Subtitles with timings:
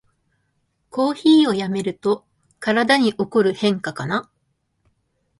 [0.89, 2.25] コーヒーをやめると
[2.59, 4.31] 体に起こる変化かな